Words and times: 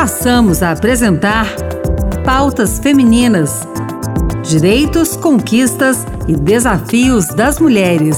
passamos 0.00 0.62
a 0.62 0.70
apresentar 0.70 1.44
Pautas 2.24 2.78
Femininas: 2.78 3.68
Direitos, 4.42 5.14
Conquistas 5.14 6.06
e 6.26 6.34
Desafios 6.34 7.26
das 7.26 7.60
Mulheres. 7.60 8.16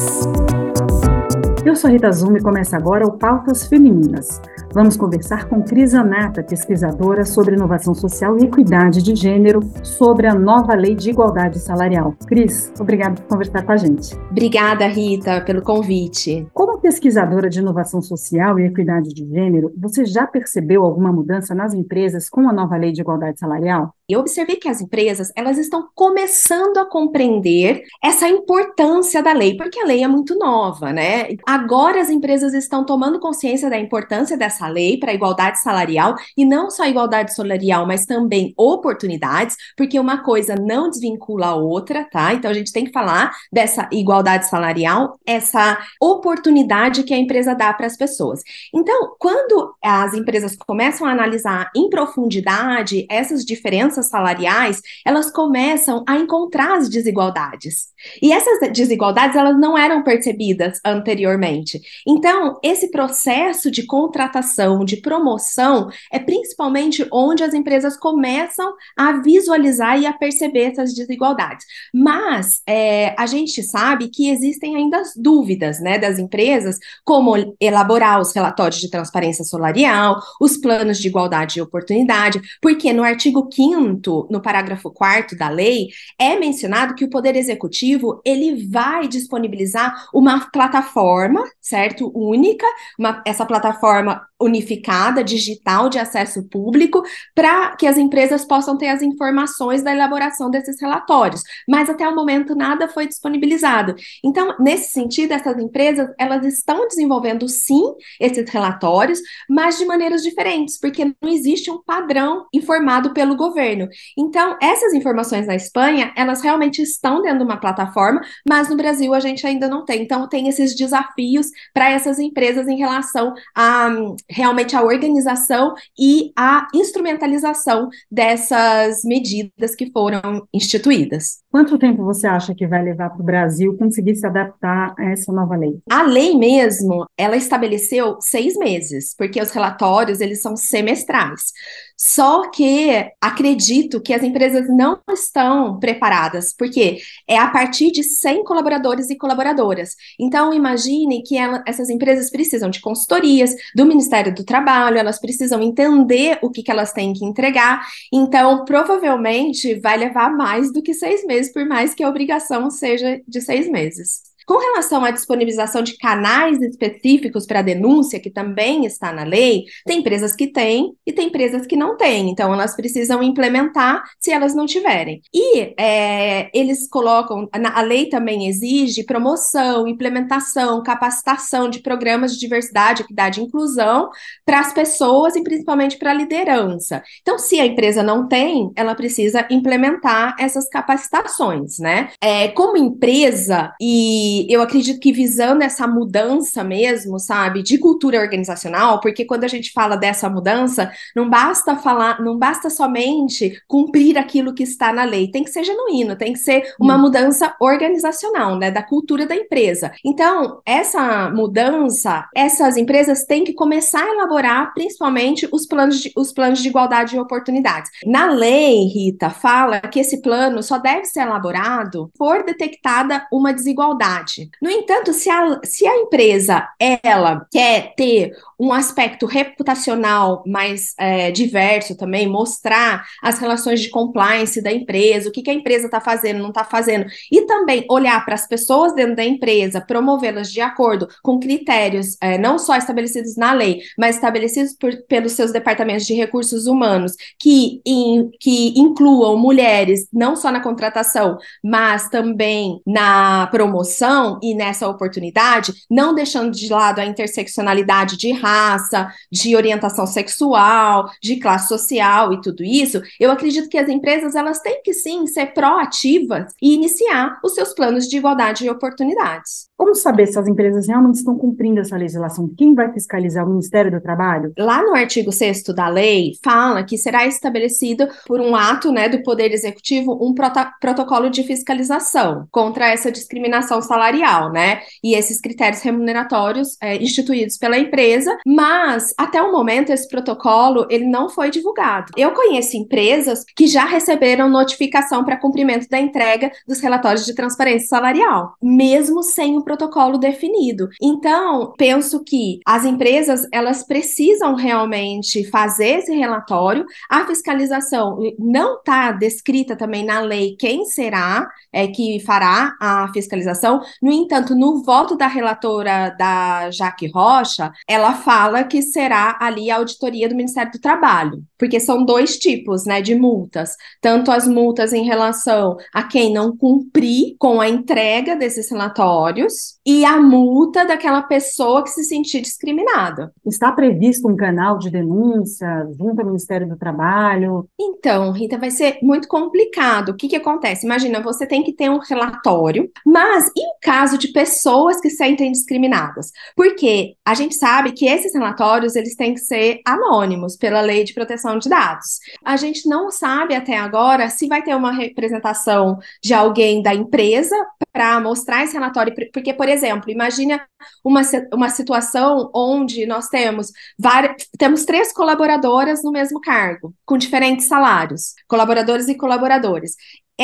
Eu 1.65 1.75
sou 1.75 1.91
Rita 1.91 2.13
Zuma 2.13 2.39
e 2.39 2.41
começa 2.41 2.77
agora 2.77 3.05
o 3.05 3.19
Pautas 3.19 3.67
Femininas. 3.67 4.41
Vamos 4.73 4.97
conversar 4.97 5.49
com 5.49 5.61
Cris 5.63 5.93
Anata, 5.93 6.43
pesquisadora 6.43 7.25
sobre 7.25 7.57
inovação 7.57 7.95
social 7.95 8.39
e 8.39 8.45
equidade 8.45 9.03
de 9.03 9.15
gênero, 9.15 9.61
sobre 9.83 10.27
a 10.27 10.35
nova 10.35 10.75
lei 10.75 10.95
de 10.95 11.11
igualdade 11.11 11.59
salarial. 11.59 12.15
Cris, 12.27 12.73
obrigada 12.81 13.17
por 13.17 13.27
conversar 13.27 13.63
com 13.65 13.73
a 13.73 13.77
gente. 13.77 14.17
Obrigada, 14.31 14.87
Rita, 14.87 15.41
pelo 15.41 15.63
convite. 15.63 16.47
Como 16.55 16.79
pesquisadora 16.83 17.49
de 17.49 17.61
inovação 17.61 18.03
social 18.03 18.59
e 18.59 18.67
equidade 18.67 19.15
de 19.15 19.25
gênero, 19.25 19.73
você 19.79 20.05
já 20.05 20.27
percebeu 20.27 20.83
alguma 20.83 21.13
mudança 21.13 21.55
nas 21.55 21.73
empresas 21.73 22.29
com 22.29 22.49
a 22.49 22.53
nova 22.53 22.77
lei 22.77 22.91
de 22.91 23.01
igualdade 23.01 23.39
salarial? 23.39 23.95
Eu 24.09 24.21
observei 24.21 24.57
que 24.57 24.69
as 24.69 24.81
empresas, 24.81 25.33
elas 25.37 25.57
estão 25.57 25.89
começando 25.95 26.77
a 26.79 26.85
compreender 26.85 27.83
essa 28.03 28.29
importância 28.29 29.23
da 29.23 29.33
lei, 29.33 29.57
porque 29.57 29.81
a 29.81 29.87
lei 29.87 30.03
é 30.03 30.09
muito 30.09 30.37
nova, 30.37 30.93
né? 30.93 31.29
Agora 31.47 32.01
as 32.01 32.11
empresas 32.11 32.53
estão 32.53 32.85
tomando 32.85 33.21
consciência 33.21 33.71
da 33.71 33.79
importância 33.79 34.37
dessa 34.37 34.67
lei 34.67 34.99
para 34.99 35.13
a 35.13 35.15
igualdade 35.15 35.63
salarial 35.63 36.17
e 36.37 36.45
não 36.45 36.69
só 36.69 36.83
a 36.83 36.89
igualdade 36.89 37.33
salarial, 37.33 37.87
mas 37.87 38.05
também 38.05 38.53
oportunidades, 38.57 39.57
porque 39.77 39.99
uma 39.99 40.23
coisa 40.23 40.57
não 40.57 40.91
desvincula 40.91 41.47
a 41.47 41.55
outra, 41.55 42.05
tá? 42.11 42.35
Então 42.35 42.51
a 42.51 42.55
gente 42.55 42.73
tem 42.73 42.85
que 42.85 42.93
falar 42.93 43.31
dessa 43.53 43.89
igualdade 43.93 44.47
salarial, 44.47 45.17
essa 45.25 45.79
oportunidade 46.01 46.72
que 47.05 47.13
a 47.15 47.19
empresa 47.19 47.55
dá 47.55 47.73
para 47.73 47.87
as 47.87 47.97
pessoas. 47.97 48.43
Então, 48.75 49.15
quando 49.19 49.75
as 49.83 50.15
empresas 50.15 50.57
começam 50.57 51.07
a 51.07 51.13
analisar 51.13 51.71
em 51.77 51.89
profundidade 51.91 53.07
essas 53.11 53.45
diferenças 53.45 54.09
salariais, 54.09 54.81
elas 55.05 55.31
começam 55.31 56.05
a 56.09 56.17
encontrar 56.17 56.79
as 56.79 56.89
desigualdades. 56.89 57.93
E 58.21 58.33
essas 58.33 58.73
desigualdades, 58.73 59.37
elas 59.37 59.59
não 59.59 59.77
eram 59.77 60.03
percebidas 60.03 60.81
anteriormente. 60.85 61.81
Então, 62.07 62.59
esse 62.63 62.91
processo 62.91 63.71
de 63.71 63.85
contratação, 63.87 64.85
de 64.85 64.97
promoção, 64.97 65.89
é 66.11 66.19
principalmente 66.19 67.07
onde 67.13 67.45
as 67.45 67.55
empresas 67.55 67.97
começam 67.97 68.75
a 68.97 69.13
visualizar 69.21 70.01
e 70.01 70.07
a 70.07 70.13
perceber 70.13 70.73
essas 70.73 70.95
desigualdades. 70.95 71.67
Mas 71.93 72.61
é, 72.67 73.15
a 73.19 73.27
gente 73.27 73.63
sabe 73.63 74.09
que 74.09 74.31
existem 74.31 74.77
ainda 74.77 75.03
dúvidas 75.17 75.81
né, 75.81 75.99
das 75.99 76.19
empresas, 76.19 76.62
como 77.05 77.57
elaborar 77.61 78.21
os 78.21 78.33
relatórios 78.33 78.81
de 78.81 78.91
transparência 78.91 79.45
salarial, 79.45 80.21
os 80.41 80.57
planos 80.57 80.99
de 80.99 81.09
igualdade 81.09 81.59
e 81.59 81.63
oportunidade, 81.63 82.41
porque 82.61 82.93
no 82.93 83.03
artigo 83.03 83.49
5 83.53 84.29
no 84.31 84.41
parágrafo 84.41 84.91
4 84.91 85.37
da 85.37 85.49
lei, 85.49 85.89
é 86.19 86.39
mencionado 86.39 86.95
que 86.95 87.05
o 87.05 87.11
Poder 87.11 87.37
Executivo 87.37 88.21
ele 88.25 88.69
vai 88.69 89.09
disponibilizar 89.09 90.09
uma 90.13 90.51
plataforma, 90.51 91.43
certo? 91.61 92.11
Única, 92.15 92.67
uma, 92.99 93.23
essa 93.27 93.47
plataforma 93.47 94.27
unificada, 94.41 95.23
digital, 95.23 95.89
de 95.89 95.99
acesso 95.99 96.43
público, 96.49 97.03
para 97.35 97.77
que 97.77 97.87
as 97.87 97.97
empresas 97.97 98.45
possam 98.45 98.77
ter 98.77 98.89
as 98.89 99.03
informações 99.03 99.83
da 99.83 99.93
elaboração 99.93 100.51
desses 100.51 100.81
relatórios. 100.81 101.43
Mas 101.69 101.89
até 101.89 102.09
o 102.09 102.15
momento 102.15 102.55
nada 102.55 102.89
foi 102.89 103.07
disponibilizado. 103.07 103.95
Então, 104.25 104.55
nesse 104.59 104.91
sentido, 104.91 105.33
essas 105.33 105.57
empresas 105.59 106.09
elas 106.19 106.45
estão 106.53 106.87
desenvolvendo 106.87 107.49
sim 107.49 107.83
esses 108.21 108.49
relatórios, 108.51 109.21
mas 109.49 109.79
de 109.79 109.85
maneiras 109.85 110.23
diferentes, 110.23 110.79
porque 110.79 111.05
não 111.05 111.31
existe 111.31 111.71
um 111.71 111.83
padrão 111.83 112.47
informado 112.53 113.13
pelo 113.13 113.37
governo. 113.37 113.89
Então, 114.17 114.57
essas 114.61 114.93
informações 114.93 115.47
na 115.47 115.55
Espanha, 115.55 116.13
elas 116.17 116.43
realmente 116.43 116.83
estão 116.83 117.23
dentro 117.23 117.39
de 117.39 117.45
uma 117.45 117.61
plataforma, 117.61 118.21
mas 118.49 118.69
no 118.69 118.77
Brasil 118.77 119.15
a 119.15 119.21
gente 119.21 119.47
ainda 119.47 119.69
não 119.69 119.85
tem. 119.85 120.03
Então, 120.03 120.29
tem 120.29 120.49
esses 120.49 120.75
desafios 120.77 121.47
para 121.73 121.91
essas 121.91 122.19
empresas 122.19 122.69
em 122.69 122.77
relação 122.77 123.33
a 123.57 123.91
realmente 124.29 124.77
a 124.77 124.83
organização 124.83 125.75
e 125.99 126.33
a 126.37 126.67
instrumentalização 126.75 127.89
dessas 128.11 129.03
medidas 129.05 129.75
que 129.75 129.91
foram 129.91 130.47
instituídas. 130.53 131.43
Quanto 131.51 131.79
tempo 131.79 132.05
você 132.05 132.27
acha 132.27 132.55
que 132.55 132.67
vai 132.67 132.83
levar 132.83 133.11
para 133.11 133.21
o 133.21 133.25
Brasil 133.25 133.77
conseguir 133.77 134.15
se 134.17 134.27
adaptar 134.27 134.95
a 134.99 135.05
essa 135.11 135.33
nova 135.33 135.55
lei? 135.57 135.79
A 135.91 136.03
lei 136.03 136.35
mesmo, 136.43 137.07
ela 137.17 137.37
estabeleceu 137.37 138.17
seis 138.21 138.57
meses, 138.57 139.15
porque 139.17 139.41
os 139.41 139.53
relatórios 139.53 140.21
eles 140.21 140.43
são 140.43 140.57
semestrais. 140.57 141.53
Só 141.97 142.51
que 142.51 143.09
acredito 143.21 144.01
que 144.01 144.13
as 144.13 144.25
empresas 144.25 144.67
não 144.69 144.99
estão 145.09 145.79
preparadas, 145.79 146.53
porque 146.53 146.99
é 147.29 147.39
a 147.39 147.47
partir 147.47 147.93
de 147.93 148.03
100 148.03 148.43
colaboradores 148.43 149.09
e 149.09 149.17
colaboradoras. 149.17 149.95
Então, 150.19 150.53
imagine 150.53 151.23
que 151.23 151.39
ela, 151.39 151.63
essas 151.65 151.89
empresas 151.89 152.29
precisam 152.29 152.69
de 152.71 152.81
consultorias 152.81 153.55
do 153.77 153.87
Ministério 153.87 154.35
do 154.35 154.45
Trabalho, 154.45 154.99
elas 154.99 155.21
precisam 155.21 155.63
entender 155.63 156.41
o 156.43 156.51
que, 156.51 156.65
que 156.65 156.73
elas 156.73 156.93
têm 156.93 157.13
que 157.13 157.25
entregar. 157.25 157.87
Então, 158.13 158.65
provavelmente 158.65 159.79
vai 159.79 159.97
levar 159.97 160.37
mais 160.37 160.73
do 160.73 160.83
que 160.83 160.95
seis 160.95 161.25
meses, 161.25 161.53
por 161.53 161.65
mais 161.67 161.95
que 161.95 162.03
a 162.03 162.09
obrigação 162.09 162.69
seja 162.69 163.21
de 163.29 163.41
seis 163.41 163.71
meses. 163.71 164.32
Com 164.47 164.59
relação 164.59 165.05
à 165.05 165.11
disponibilização 165.11 165.83
de 165.83 165.97
canais 165.97 166.61
específicos 166.61 167.47
para 167.47 167.63
denúncia, 167.63 168.21
que 168.21 168.31
também 168.31 168.85
está 168.85 169.13
na 169.13 169.25
lei, 169.25 169.65
tem 169.85 170.01
empresas 170.01 170.35
que 170.35 170.47
têm 170.47 170.93
e 171.07 171.13
tem 171.13 171.29
empresas 171.29 171.67
que 171.67 171.77
não 171.77 171.97
têm. 171.97 172.31
Então, 172.31 172.53
elas 172.53 172.75
precisam 172.75 173.23
implementar 173.23 174.03
se 174.19 174.31
elas 174.31 174.55
não 174.55 174.67
tiverem. 174.67 175.21
E 175.33 175.75
é, 175.79 176.51
eles 176.53 176.89
colocam, 176.89 177.49
a 177.53 177.83
lei 177.83 178.07
também 178.09 178.49
exige 178.49 179.05
promoção, 179.05 179.87
implementação, 179.87 180.83
capacitação 180.83 181.69
de 181.69 181.81
programas 181.81 182.33
de 182.35 182.41
diversidade, 182.41 183.03
equidade 183.03 183.41
e 183.41 183.45
inclusão 183.45 184.11
para 184.45 184.61
as 184.61 184.73
pessoas 184.73 185.37
e 185.37 185.43
principalmente 185.43 185.99
para 185.99 186.11
a 186.11 186.15
liderança. 186.15 187.03
Então, 187.21 187.39
se 187.39 187.61
a 187.61 187.67
empresa 187.67 188.03
não 188.03 188.27
tem, 188.27 188.71
ela 188.77 188.95
precisa 188.95 189.47
implementar 189.51 190.35
essas 190.39 190.69
capacitações, 190.69 191.79
né? 191.79 192.11
É, 192.21 192.49
como 192.49 192.77
empresa 192.77 193.73
e 193.81 194.32
eu 194.49 194.63
acredito 194.63 195.01
que 195.01 195.13
visando 195.13 195.63
essa 195.63 195.87
mudança 195.87 196.63
mesmo, 196.63 197.19
sabe, 197.19 197.63
de 197.63 197.79
cultura 197.79 198.21
organizacional, 198.21 199.01
porque 199.01 199.25
quando 199.25 199.45
a 199.45 199.49
gente 199.49 199.73
fala 199.73 199.97
dessa 199.97 200.29
mudança, 200.29 200.93
não 201.15 201.29
basta 201.29 201.77
falar, 201.77 202.21
não 202.21 202.39
basta 202.39 202.71
somente 202.71 203.61
cumprir 203.67 204.19
aquilo 204.19 204.55
que 204.55 204.63
está 204.63 204.93
na 204.93 205.05
lei, 205.05 205.31
tem 205.31 205.45
que 205.45 205.51
ser 205.51 205.65
genuíno, 205.65 206.17
tem 206.17 206.33
que 206.33 206.39
ser 206.39 206.75
uma 206.81 206.97
hum. 206.97 207.01
mudança 207.01 207.55
organizacional, 207.61 208.57
né, 208.59 208.71
da 208.71 208.83
cultura 208.83 209.27
da 209.27 209.37
empresa. 209.37 209.93
Então, 210.05 210.61
essa 210.65 211.31
mudança, 211.31 212.29
essas 212.35 212.77
empresas 212.77 213.25
têm 213.25 213.45
que 213.45 213.53
começar 213.53 214.03
a 214.03 214.15
elaborar 214.15 214.73
principalmente 214.75 215.49
os 215.53 215.67
planos 215.67 216.01
de, 216.01 216.13
os 216.17 216.33
planos 216.33 216.61
de 216.61 216.69
igualdade 216.69 217.17
e 217.17 217.21
oportunidades. 217.21 217.91
Na 218.05 218.27
lei, 218.31 218.85
Rita, 218.87 219.31
fala 219.31 219.81
que 219.81 220.01
esse 220.01 220.21
plano 220.21 220.63
só 220.63 220.79
deve 220.79 221.05
ser 221.07 221.21
elaborado 221.21 222.11
por 222.17 222.45
detectada 222.45 223.27
uma 223.33 223.53
desigualdade 223.53 224.22
no 224.61 224.71
entanto, 224.71 225.13
se 225.13 225.31
a, 225.31 225.61
se 225.63 225.87
a 225.87 225.97
empresa 225.97 226.69
ela 226.79 227.47
quer 227.51 227.95
ter 227.97 228.37
um 228.63 228.73
aspecto 228.73 229.27
reputacional 229.27 230.45
mais 230.47 230.95
é, 230.97 231.33
diverso 231.33 231.97
também, 231.97 232.29
mostrar 232.29 233.05
as 233.21 233.41
relações 233.41 233.81
de 233.81 233.91
compliance 233.91 234.63
da 234.63 234.73
empresa, 234.73 235.29
o 235.29 235.33
que, 235.33 235.43
que 235.43 235.51
a 235.51 235.55
empresa 235.55 235.87
está 235.87 236.01
fazendo, 236.01 236.39
não 236.39 236.51
está 236.51 236.63
fazendo, 236.63 237.07
e 237.31 237.43
também 237.43 237.85
olhar 237.91 238.25
para 238.25 238.37
as 238.37 238.47
pessoas 238.47 238.95
dentro 238.95 239.17
da 239.17 239.25
empresa, 239.25 239.81
promovê-las 239.81 240.53
de 240.53 240.61
acordo 240.61 241.09
com 241.25 241.41
critérios 241.41 242.17
é, 242.21 242.39
não 242.39 242.57
só 242.57 242.77
estabelecidos 242.77 243.37
na 243.37 243.53
lei, 243.53 243.81
mas 243.99 244.15
estabelecidos 244.15 244.75
por, 244.75 244.95
pelos 245.09 245.33
seus 245.33 245.51
departamentos 245.51 246.07
de 246.07 246.15
recursos 246.15 246.67
humanos, 246.67 247.17
que, 247.41 247.81
in, 247.85 248.31
que 248.39 248.79
incluam 248.79 249.37
mulheres 249.37 250.07
não 250.13 250.37
só 250.37 250.53
na 250.53 250.61
contratação, 250.61 251.37
mas 251.65 252.09
também 252.09 252.81
na 252.87 253.49
promoção 253.49 254.39
e 254.41 254.55
nessa 254.55 254.87
oportunidade, 254.87 255.73
não 255.91 256.15
deixando 256.15 256.53
de 256.53 256.73
lado 256.73 257.01
a 257.01 257.05
interseccionalidade 257.05 258.17
de 258.17 258.31
raça 258.31 258.52
raça, 258.53 259.13
de 259.31 259.57
orientação 259.57 260.07
sexual, 260.07 261.11
de 261.23 261.37
classe 261.37 261.69
social 261.69 262.33
e 262.33 262.41
tudo 262.41 262.63
isso, 262.63 263.01
eu 263.19 263.31
acredito 263.31 263.69
que 263.69 263.79
as 263.79 263.89
empresas 263.89 264.35
elas 264.35 264.61
têm 264.61 264.83
que 264.83 264.93
sim 264.93 265.27
ser 265.27 265.47
proativas 265.47 266.53
e 266.61 266.75
iniciar 266.75 267.39
os 267.43 267.55
seus 267.55 267.75
planos 267.75 268.09
de 268.09 268.17
igualdade 268.19 268.65
e 268.65 268.71
oportunidades. 268.71 269.72
Como 269.83 269.97
saber 269.97 270.29
se 270.29 270.39
as 270.39 270.47
empresas 270.47 270.87
realmente 270.87 271.17
estão 271.17 271.37
cumprindo 271.37 271.81
essa 271.81 271.97
legislação? 271.97 272.49
Quem 272.57 272.73
vai 272.73 272.93
fiscalizar 272.93 273.45
o 273.45 273.51
Ministério 273.51 273.91
do 273.91 274.01
Trabalho? 274.01 274.53
Lá 274.57 274.81
no 274.81 274.95
artigo 274.95 275.33
6 275.33 275.65
da 275.75 275.89
lei, 275.89 276.35
fala 276.41 276.85
que 276.85 276.97
será 276.97 277.27
estabelecido 277.27 278.07
por 278.25 278.41
um 278.41 278.55
ato 278.55 278.93
né, 278.93 279.09
do 279.09 279.25
Poder 279.25 279.51
Executivo 279.51 280.17
um 280.25 280.33
protocolo 280.81 281.29
de 281.29 281.43
fiscalização 281.43 282.47
contra 282.53 282.93
essa 282.93 283.11
discriminação 283.11 283.83
salarial, 283.83 284.53
né? 284.53 284.83
E 285.03 285.17
esses 285.17 285.41
critérios 285.41 285.83
remuneratórios 285.83 286.77
é, 286.81 287.03
instituídos 287.03 287.59
pela 287.59 287.77
empresa, 287.77 288.39
mas 288.47 289.13
até 289.19 289.43
o 289.43 289.51
momento 289.51 289.91
esse 289.91 290.09
protocolo 290.09 290.87
ele 290.91 291.07
não 291.07 291.29
foi 291.29 291.51
divulgado. 291.51 292.13
Eu 292.17 292.31
conheço 292.31 292.77
empresas 292.77 293.45
que 293.57 293.67
já 293.67 293.85
receberam 293.85 294.49
notificação 294.49 295.25
para 295.25 295.41
cumprimento 295.41 295.89
da 295.89 295.99
entrega 295.99 296.53
dos 296.69 296.79
relatórios 296.79 297.27
de 297.27 297.35
transparência 297.35 297.89
salarial, 297.89 298.55
mesmo 298.63 299.25
sem 299.25 299.59
o 299.59 299.72
protocolo 299.73 300.19
definido. 300.19 300.89
Então, 301.01 301.73
penso 301.79 302.23
que 302.23 302.61
as 302.67 302.85
empresas 302.85 303.47
elas 303.51 303.83
precisam 303.87 304.55
realmente 304.55 305.49
fazer 305.51 305.99
esse 305.99 306.15
relatório. 306.15 306.85
A 307.09 307.27
fiscalização 307.27 308.19
não 308.39 308.77
está 308.77 309.13
descrita 309.13 309.75
também 309.75 310.05
na 310.05 310.21
lei 310.21 310.57
quem 310.59 310.85
será 310.85 311.49
é, 311.73 311.87
que 311.87 312.21
fará 312.21 312.77
a 312.79 313.11
fiscalização. 313.15 313.81
No 314.03 314.13
entanto, 314.13 314.55
no 314.55 314.83
voto 314.83 315.17
da 315.17 315.27
relatora 315.27 316.11
da 316.19 316.71
Jaque 316.71 317.11
Rocha, 317.11 317.73
ela 317.89 318.13
fala 318.15 318.65
que 318.65 318.83
será 318.83 319.39
ali 319.41 319.71
a 319.71 319.77
auditoria 319.77 320.29
do 320.29 320.35
Ministério 320.35 320.73
do 320.73 320.81
Trabalho, 320.81 321.43
porque 321.59 321.81
são 321.81 322.05
dois 322.05 322.37
tipos, 322.37 322.85
né, 322.85 323.01
de 323.01 323.15
multas, 323.15 323.77
tanto 324.01 324.31
as 324.31 324.47
multas 324.47 324.93
em 324.93 325.05
relação 325.05 325.77
a 325.95 326.03
quem 326.03 326.33
não 326.33 326.55
cumprir 326.55 327.37
com 327.39 327.61
a 327.61 327.69
entrega 327.69 328.37
desses 328.37 328.71
relatórios 328.71 329.62
e 329.85 330.05
a 330.05 330.21
multa 330.21 330.85
daquela 330.85 331.23
pessoa 331.23 331.83
que 331.83 331.91
se 331.91 332.05
sentir 332.05 332.41
discriminada. 332.41 333.33
Está 333.45 333.73
previsto 333.73 334.29
um 334.29 334.37
canal 334.37 334.79
de 334.79 334.91
denúncia 334.91 335.89
junto 335.99 336.21
ao 336.21 336.27
Ministério 336.27 336.69
do 336.69 336.77
Trabalho? 336.77 337.69
Então, 337.81 338.31
Rita, 338.33 338.59
vai 338.59 338.71
ser 338.71 338.99
muito 339.03 339.27
complicado. 339.27 340.11
O 340.11 340.15
que 340.15 340.29
que 340.29 340.37
acontece? 340.37 340.87
Imagina, 340.87 341.21
você 341.21 341.47
tem 341.47 341.63
que 341.63 341.73
ter 341.73 341.91
um 341.91 341.99
relatório, 341.99 342.91
mas 343.05 343.47
e 343.57 343.61
o 343.61 343.75
caso 343.81 344.19
de 344.19 344.29
pessoas 344.29 345.01
que 345.01 345.11
se 345.11 345.23
sentem 345.23 345.53
discriminadas? 345.53 346.33
Porque 346.57 347.15
a 347.25 347.35
gente 347.35 347.55
sabe 347.55 347.93
que 347.93 348.07
esses 348.07 348.35
relatórios, 348.35 348.97
eles 348.97 349.15
têm 349.15 349.35
que 349.35 349.41
ser 349.41 349.81
anônimos 349.87 350.57
pela 350.57 350.81
Lei 350.81 351.05
de 351.05 351.15
Proteção 351.15 351.59
de 351.59 351.69
Dados. 351.69 352.19
A 352.45 352.57
gente 352.57 352.89
não 352.89 353.11
sabe 353.11 353.55
até 353.55 353.79
agora 353.79 354.29
se 354.29 354.49
vai 354.49 354.63
ter 354.63 354.75
uma 354.75 354.93
representação 354.93 355.99
de 356.23 356.35
alguém 356.35 356.83
da 356.83 356.93
empresa 356.93 357.57
para 357.93 358.21
mostrar 358.21 358.65
esse 358.65 358.75
relatório, 358.75 359.15
porque, 359.33 359.52
por 359.53 359.69
exemplo, 359.69 360.11
imagina 360.11 360.67
uma, 361.05 361.23
uma 361.53 361.69
situação 361.69 362.51
onde 362.55 363.07
nós 363.07 363.29
temos 363.29 363.71
várias, 363.99 364.49
temos 364.59 364.85
três 364.85 365.13
colaboradoras 365.13 366.03
no 366.03 366.11
mesmo 366.11 366.41
cargo, 366.41 366.95
com 367.05 367.17
diferentes 367.17 367.67
salários, 367.67 368.35
colaboradores 368.49 369.09
e 369.09 369.17
colaboradores 369.17 369.95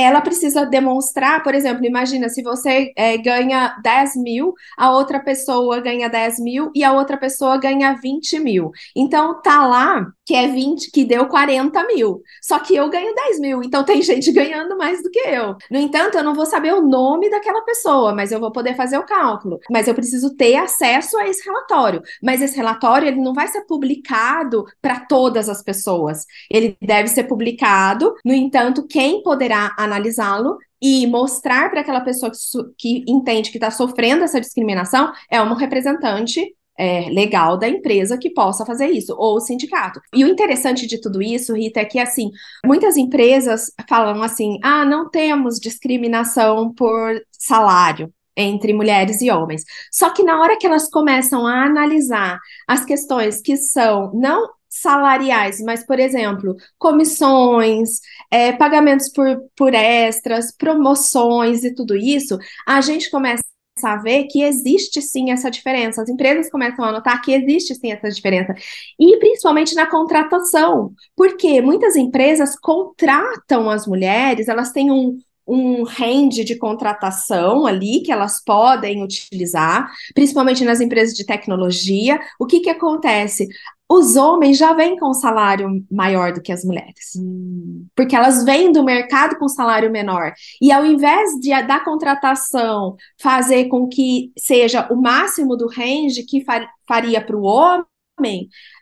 ela 0.05 0.21
precisa 0.21 0.65
demonstrar, 0.65 1.43
por 1.43 1.55
exemplo, 1.55 1.85
imagina 1.85 2.29
se 2.29 2.43
você 2.43 2.93
é, 2.97 3.17
ganha 3.17 3.77
10 3.83 4.17
mil, 4.17 4.55
a 4.77 4.91
outra 4.91 5.21
pessoa 5.21 5.81
ganha 5.81 6.09
10 6.09 6.41
mil 6.41 6.71
e 6.75 6.85
a 6.85 6.93
outra 6.93 7.17
pessoa 7.17 7.57
ganha 7.57 7.95
20 7.95 8.39
mil. 8.41 8.71
Então 8.95 9.41
tá 9.41 9.67
lá 9.67 10.07
que 10.29 10.35
é 10.35 10.47
20, 10.47 10.91
que 10.91 11.07
deu 11.07 11.27
40 11.27 11.87
mil. 11.87 12.21
Só 12.43 12.59
que 12.59 12.77
eu 12.77 12.91
ganho 12.91 13.15
10 13.15 13.41
mil, 13.41 13.63
então 13.63 13.83
tem 13.83 14.03
gente 14.03 14.31
ganhando 14.31 14.77
mais 14.77 15.03
do 15.03 15.11
que 15.11 15.21
eu. 15.21 15.57
No 15.71 15.79
entanto, 15.79 16.19
eu 16.19 16.23
não 16.23 16.35
vou 16.35 16.45
saber 16.45 16.75
o 16.75 16.83
nome 16.83 17.31
daquela 17.31 17.63
pessoa, 17.63 18.15
mas 18.15 18.31
eu 18.31 18.39
vou 18.39 18.53
poder 18.53 18.77
fazer 18.77 18.99
o 18.99 19.07
cálculo. 19.07 19.59
Mas 19.71 19.89
eu 19.89 19.95
preciso 19.95 20.37
ter 20.37 20.57
acesso 20.57 21.17
a 21.17 21.27
esse 21.27 21.43
relatório. 21.45 22.03
Mas 22.23 22.43
esse 22.43 22.57
relatório 22.57 23.09
ele 23.09 23.21
não 23.23 23.33
vai 23.33 23.49
ser 23.49 23.63
publicado 23.63 24.67
para 24.83 25.01
todas 25.01 25.49
as 25.49 25.63
pessoas. 25.63 26.27
Ele 26.51 26.77
deve 26.83 27.09
ser 27.09 27.25
publicado, 27.25 28.15
no 28.23 28.35
entanto, 28.35 28.87
quem 28.87 29.23
poderá 29.23 29.75
analisá-lo 29.89 30.57
e 30.81 31.07
mostrar 31.07 31.71
para 31.71 31.81
aquela 31.81 32.01
pessoa 32.01 32.31
que, 32.31 33.05
que 33.05 33.11
entende 33.11 33.51
que 33.51 33.57
está 33.57 33.71
sofrendo 33.71 34.25
essa 34.25 34.41
discriminação 34.41 35.13
é 35.31 35.41
uma 35.41 35.59
representante 35.59 36.55
é, 36.79 37.11
legal 37.11 37.59
da 37.59 37.69
empresa 37.69 38.17
que 38.17 38.31
possa 38.31 38.65
fazer 38.65 38.87
isso, 38.87 39.13
ou 39.19 39.37
o 39.37 39.41
sindicato. 39.41 40.01
E 40.15 40.25
o 40.25 40.29
interessante 40.29 40.87
de 40.87 41.01
tudo 41.01 41.21
isso, 41.21 41.55
Rita, 41.55 41.81
é 41.81 41.85
que, 41.85 41.99
assim, 41.99 42.31
muitas 42.65 42.97
empresas 42.97 43.73
falam 43.89 44.23
assim: 44.23 44.59
ah, 44.63 44.85
não 44.85 45.11
temos 45.11 45.59
discriminação 45.59 46.73
por 46.73 47.21
salário 47.33 48.13
entre 48.37 48.73
mulheres 48.73 49.21
e 49.21 49.31
homens. 49.31 49.65
Só 49.91 50.11
que 50.11 50.23
na 50.23 50.41
hora 50.41 50.57
que 50.57 50.67
elas 50.67 50.89
começam 50.89 51.45
a 51.45 51.65
analisar 51.65 52.39
as 52.69 52.85
questões 52.85 53.43
que 53.43 53.57
são 53.57 54.13
não 54.15 54.49
salariais, 54.69 55.61
mas, 55.61 55.85
por 55.85 55.99
exemplo, 55.99 56.57
comissões, 56.79 58.01
é, 58.31 58.53
pagamentos 58.53 59.09
por, 59.09 59.27
por 59.57 59.75
extras, 59.75 60.55
promoções 60.57 61.65
e 61.65 61.75
tudo 61.75 61.97
isso, 61.97 62.39
a 62.67 62.81
gente 62.81 63.11
começa 63.11 63.43
a 63.83 63.97
ver 63.97 64.25
que 64.25 64.43
existe 64.43 65.01
sim 65.01 65.31
essa 65.31 65.51
diferença. 65.51 66.03
As 66.03 66.09
empresas 66.09 66.51
começam 66.51 66.85
a 66.85 66.93
notar 66.93 67.23
que 67.23 67.33
existe 67.33 67.75
sim 67.75 67.93
essa 67.93 68.09
diferença. 68.09 68.55
E 68.99 69.17
principalmente 69.19 69.75
na 69.75 69.87
contratação, 69.87 70.93
porque 71.17 71.61
muitas 71.61 71.97
empresas 71.97 72.59
contratam 72.59 73.71
as 73.71 73.87
mulheres, 73.87 74.49
elas 74.49 74.73
têm 74.73 74.91
um, 74.91 75.19
um 75.47 75.83
range 75.85 76.45
de 76.45 76.57
contratação 76.57 77.67
ali 77.67 78.03
que 78.03 78.13
elas 78.13 78.43
podem 78.45 79.03
utilizar, 79.03 79.91
principalmente 80.15 80.65
nas 80.65 80.81
empresas 80.81 81.15
de 81.15 81.25
tecnologia. 81.25 82.21
O 82.39 82.47
que, 82.47 82.61
que 82.61 82.71
acontece? 82.71 83.49
Os 83.91 84.17
homens 84.17 84.59
já 84.59 84.75
vêm 84.75 84.99
com 84.99 85.15
salário 85.15 85.69
maior 85.91 86.33
do 86.33 86.43
que 86.43 86.53
as 86.53 86.63
mulheres, 86.63 87.17
hum. 87.17 87.87
porque 87.97 88.15
elas 88.15 88.45
vêm 88.45 88.71
do 88.71 88.85
mercado 88.85 89.39
com 89.39 89.49
salário 89.49 89.91
menor. 89.91 90.33
E 90.61 90.71
ao 90.71 90.85
invés 90.85 91.31
de 91.41 91.49
da 91.63 91.81
contratação 91.81 92.97
fazer 93.19 93.65
com 93.69 93.89
que 93.89 94.31
seja 94.39 94.87
o 94.93 94.97
máximo 94.97 95.57
do 95.57 95.67
range 95.67 96.23
que 96.25 96.45
faria 96.87 97.25
para 97.25 97.37
o 97.37 97.43
homem, 97.43 97.85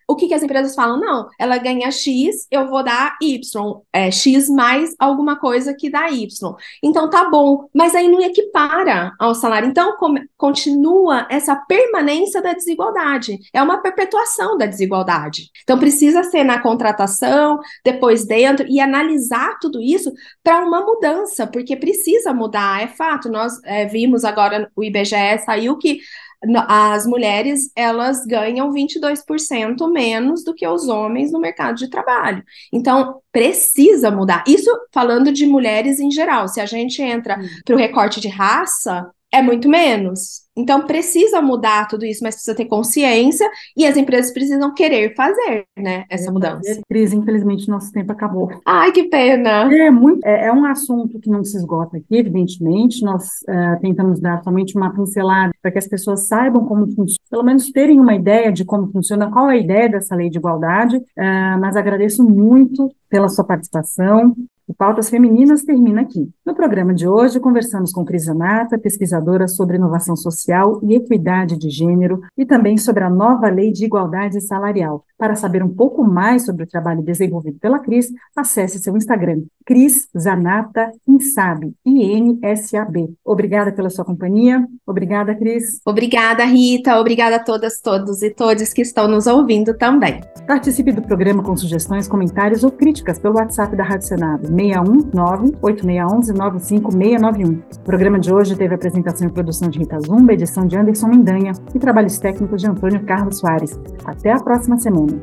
o 0.08 0.14
que, 0.14 0.28
que 0.28 0.34
as 0.34 0.42
empresas 0.42 0.74
falam? 0.74 1.00
Não, 1.00 1.28
ela 1.38 1.58
ganha 1.58 1.90
X, 1.90 2.46
eu 2.50 2.68
vou 2.68 2.82
dar 2.82 3.16
Y, 3.20 3.40
é, 3.92 4.10
X 4.10 4.48
mais 4.48 4.94
alguma 4.98 5.36
coisa 5.36 5.74
que 5.74 5.90
dá 5.90 6.08
Y. 6.10 6.54
Então 6.82 7.10
tá 7.10 7.28
bom, 7.28 7.68
mas 7.74 7.94
aí 7.94 8.08
não 8.08 8.20
equipara 8.20 9.12
ao 9.18 9.34
salário. 9.34 9.68
Então 9.68 9.96
continua 10.36 11.26
essa 11.28 11.56
permanência 11.56 12.40
da 12.40 12.52
desigualdade. 12.52 13.38
É 13.52 13.60
uma 13.60 13.78
perpetuação 13.78 14.56
da 14.56 14.66
desigualdade. 14.66 15.50
Então 15.62 15.78
precisa 15.78 16.22
ser 16.22 16.44
na 16.44 16.60
contratação, 16.60 17.58
depois 17.84 18.24
dentro, 18.24 18.64
e 18.68 18.78
analisar 18.78 19.58
tudo 19.60 19.80
isso 19.80 20.12
para 20.42 20.64
uma 20.64 20.82
mudança, 20.82 21.46
porque 21.46 21.76
precisa 21.76 22.32
mudar, 22.32 22.82
é 22.82 22.86
fato. 22.86 23.28
Nós 23.28 23.54
é, 23.64 23.86
vimos 23.86 24.24
agora, 24.24 24.70
o 24.76 24.84
IBGE 24.84 25.38
saiu 25.44 25.76
que 25.76 25.98
as 26.68 27.06
mulheres 27.06 27.70
elas 27.74 28.24
ganham 28.26 28.72
22% 28.72 29.90
menos 29.90 30.44
do 30.44 30.54
que 30.54 30.66
os 30.66 30.88
homens 30.88 31.32
no 31.32 31.40
mercado 31.40 31.76
de 31.76 31.88
trabalho. 31.88 32.44
Então, 32.72 33.20
precisa 33.32 34.10
mudar. 34.10 34.44
Isso 34.46 34.70
falando 34.92 35.32
de 35.32 35.46
mulheres 35.46 35.98
em 35.98 36.10
geral. 36.10 36.48
Se 36.48 36.60
a 36.60 36.66
gente 36.66 37.02
entra 37.02 37.38
hum. 37.38 37.46
para 37.64 37.74
o 37.74 37.78
recorte 37.78 38.20
de 38.20 38.28
raça, 38.28 39.10
é 39.32 39.42
muito 39.42 39.68
menos. 39.68 40.46
Então 40.56 40.86
precisa 40.86 41.42
mudar 41.42 41.86
tudo 41.86 42.06
isso, 42.06 42.22
mas 42.22 42.36
precisa 42.36 42.56
ter 42.56 42.64
consciência 42.64 43.46
e 43.76 43.86
as 43.86 43.96
empresas 43.96 44.32
precisam 44.32 44.72
querer 44.72 45.14
fazer, 45.14 45.66
né, 45.76 46.04
essa 46.08 46.32
mudança. 46.32 46.80
Cris, 46.88 47.12
infelizmente 47.12 47.68
nosso 47.68 47.92
tempo 47.92 48.10
acabou. 48.10 48.48
Ai, 48.64 48.90
que 48.90 49.04
pena. 49.04 49.70
É 49.74 49.90
muito, 49.90 50.24
é, 50.24 50.46
é 50.46 50.52
um 50.52 50.64
assunto 50.64 51.20
que 51.20 51.28
não 51.28 51.44
se 51.44 51.58
esgota 51.58 51.98
aqui, 51.98 52.16
evidentemente. 52.16 53.04
Nós 53.04 53.24
uh, 53.42 53.78
tentamos 53.82 54.18
dar 54.18 54.42
somente 54.42 54.74
uma 54.76 54.94
pincelada 54.94 55.52
para 55.60 55.70
que 55.70 55.78
as 55.78 55.86
pessoas 55.86 56.26
saibam 56.26 56.64
como 56.64 56.86
funciona, 56.86 57.18
pelo 57.30 57.42
menos 57.42 57.70
terem 57.70 58.00
uma 58.00 58.14
ideia 58.14 58.50
de 58.50 58.64
como 58.64 58.90
funciona, 58.90 59.30
qual 59.30 59.50
é 59.50 59.54
a 59.54 59.60
ideia 59.60 59.90
dessa 59.90 60.16
lei 60.16 60.30
de 60.30 60.38
igualdade. 60.38 60.96
Uh, 60.96 61.60
mas 61.60 61.76
agradeço 61.76 62.24
muito 62.24 62.90
pela 63.10 63.28
sua 63.28 63.44
participação. 63.44 64.34
O 64.66 64.74
Pautas 64.74 65.10
Femininas 65.10 65.62
termina 65.62 66.00
aqui. 66.00 66.28
No 66.46 66.54
programa 66.54 66.94
de 66.94 67.08
hoje, 67.08 67.40
conversamos 67.40 67.90
com 67.90 68.04
Cris 68.04 68.28
Anata, 68.28 68.78
pesquisadora 68.78 69.48
sobre 69.48 69.78
inovação 69.78 70.14
social 70.14 70.78
e 70.80 70.94
equidade 70.94 71.58
de 71.58 71.68
gênero, 71.68 72.20
e 72.38 72.46
também 72.46 72.78
sobre 72.78 73.02
a 73.02 73.10
nova 73.10 73.48
lei 73.48 73.72
de 73.72 73.84
igualdade 73.84 74.40
salarial. 74.40 75.04
Para 75.18 75.34
saber 75.34 75.60
um 75.60 75.68
pouco 75.68 76.04
mais 76.04 76.44
sobre 76.44 76.62
o 76.62 76.66
trabalho 76.66 77.02
desenvolvido 77.02 77.58
pela 77.58 77.80
Cris, 77.80 78.12
acesse 78.36 78.78
seu 78.78 78.96
Instagram, 78.96 79.42
Cris 79.64 80.08
Zanata 80.16 80.92
Insab, 81.08 81.72
I-N-S-A-B. 81.84 83.14
Obrigada 83.24 83.72
pela 83.72 83.90
sua 83.90 84.04
companhia. 84.04 84.64
Obrigada, 84.86 85.34
Cris. 85.34 85.80
Obrigada, 85.84 86.44
Rita. 86.44 87.00
Obrigada 87.00 87.36
a 87.36 87.42
todas, 87.42 87.80
todos 87.80 88.22
e 88.22 88.30
todas 88.30 88.72
que 88.72 88.82
estão 88.82 89.08
nos 89.08 89.26
ouvindo 89.26 89.74
também. 89.74 90.20
Participe 90.46 90.92
do 90.92 91.02
programa 91.02 91.42
com 91.42 91.56
sugestões, 91.56 92.06
comentários 92.06 92.62
ou 92.62 92.70
críticas 92.70 93.18
pelo 93.18 93.34
WhatsApp 93.34 93.74
da 93.74 93.82
Rádio 93.82 94.06
Senado, 94.06 94.46
619 94.46 95.56
8611 95.60 96.35
99691. 96.36 97.62
O 97.76 97.80
programa 97.84 98.18
de 98.18 98.32
hoje 98.32 98.54
teve 98.54 98.74
apresentação 98.74 99.26
e 99.26 99.30
produção 99.30 99.68
de 99.68 99.78
Rita 99.78 99.98
Zumba, 100.00 100.32
edição 100.32 100.66
de 100.66 100.76
Anderson 100.76 101.08
Mendanha 101.08 101.52
e 101.74 101.78
trabalhos 101.78 102.18
técnicos 102.18 102.60
de 102.60 102.68
Antônio 102.68 103.04
Carlos 103.04 103.38
Soares. 103.38 103.78
Até 104.04 104.32
a 104.32 104.38
próxima 104.38 104.78
semana. 104.78 105.20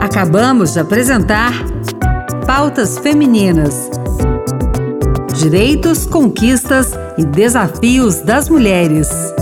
Acabamos 0.00 0.72
de 0.72 0.80
apresentar 0.80 1.52
Pautas 2.46 2.98
Femininas. 2.98 3.90
Direitos, 5.34 6.06
conquistas 6.06 6.92
e 7.18 7.24
desafios 7.24 8.20
das 8.20 8.48
mulheres. 8.48 9.35